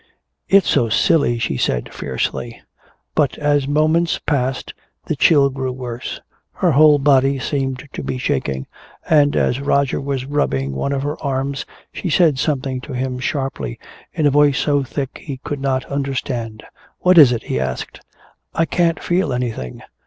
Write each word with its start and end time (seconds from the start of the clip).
"It's 0.49 0.67
so 0.67 0.89
silly!" 0.89 1.37
she 1.37 1.57
said 1.57 1.93
fiercely. 1.93 2.59
But 3.13 3.37
as 3.37 3.67
moments 3.67 4.17
passed 4.17 4.73
the 5.05 5.15
chill 5.15 5.51
grew 5.51 5.71
worse. 5.71 6.19
Her 6.53 6.71
whole 6.71 6.97
body 6.97 7.37
seemed 7.37 7.87
to 7.93 8.01
be 8.01 8.17
shaking, 8.17 8.65
and 9.07 9.35
as 9.35 9.61
Roger 9.61 10.01
was 10.01 10.25
rubbing 10.25 10.71
one 10.73 10.91
of 10.91 11.03
her 11.03 11.21
arms 11.23 11.67
she 11.93 12.09
said 12.09 12.39
something 12.39 12.81
to 12.81 12.93
him 12.93 13.19
sharply, 13.19 13.77
in 14.11 14.25
a 14.25 14.31
voice 14.31 14.57
so 14.57 14.81
thick 14.81 15.19
he 15.19 15.37
could 15.43 15.59
not 15.61 15.85
understand. 15.85 16.63
"What 17.01 17.19
is 17.19 17.31
it?" 17.31 17.43
he 17.43 17.59
asked. 17.59 17.99
"I 18.55 18.65
can't 18.65 18.99
feel 19.03 19.31
anything." 19.31 19.83